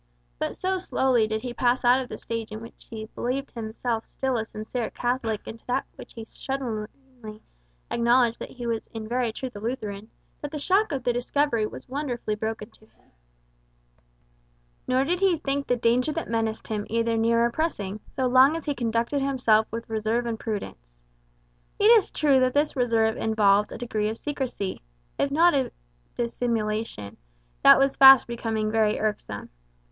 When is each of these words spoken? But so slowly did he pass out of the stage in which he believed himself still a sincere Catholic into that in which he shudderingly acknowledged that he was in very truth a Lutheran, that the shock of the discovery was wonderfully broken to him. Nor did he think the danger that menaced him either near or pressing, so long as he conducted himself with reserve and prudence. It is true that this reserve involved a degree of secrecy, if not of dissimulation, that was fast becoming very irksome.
But 0.39 0.55
so 0.55 0.79
slowly 0.79 1.27
did 1.27 1.43
he 1.43 1.53
pass 1.53 1.85
out 1.85 2.01
of 2.01 2.09
the 2.09 2.17
stage 2.17 2.51
in 2.51 2.59
which 2.59 2.87
he 2.89 3.05
believed 3.13 3.51
himself 3.51 4.03
still 4.03 4.35
a 4.35 4.47
sincere 4.47 4.89
Catholic 4.89 5.45
into 5.47 5.63
that 5.67 5.83
in 5.91 5.97
which 5.97 6.13
he 6.13 6.25
shudderingly 6.25 7.43
acknowledged 7.91 8.39
that 8.39 8.49
he 8.49 8.65
was 8.65 8.87
in 8.87 9.07
very 9.07 9.31
truth 9.31 9.55
a 9.55 9.59
Lutheran, 9.59 10.09
that 10.41 10.49
the 10.49 10.57
shock 10.57 10.91
of 10.91 11.03
the 11.03 11.13
discovery 11.13 11.67
was 11.67 11.87
wonderfully 11.87 12.33
broken 12.33 12.71
to 12.71 12.87
him. 12.87 13.11
Nor 14.87 15.03
did 15.03 15.19
he 15.19 15.37
think 15.37 15.67
the 15.67 15.75
danger 15.75 16.11
that 16.13 16.27
menaced 16.27 16.67
him 16.67 16.87
either 16.89 17.15
near 17.15 17.45
or 17.45 17.51
pressing, 17.51 17.99
so 18.11 18.25
long 18.25 18.57
as 18.57 18.65
he 18.65 18.73
conducted 18.73 19.21
himself 19.21 19.67
with 19.69 19.87
reserve 19.87 20.25
and 20.25 20.39
prudence. 20.39 20.99
It 21.77 21.91
is 21.91 22.09
true 22.09 22.39
that 22.39 22.55
this 22.55 22.75
reserve 22.75 23.17
involved 23.17 23.71
a 23.71 23.77
degree 23.77 24.09
of 24.09 24.17
secrecy, 24.17 24.81
if 25.19 25.29
not 25.29 25.53
of 25.53 25.71
dissimulation, 26.15 27.17
that 27.61 27.77
was 27.77 27.95
fast 27.95 28.25
becoming 28.25 28.71
very 28.71 28.99
irksome. 28.99 29.51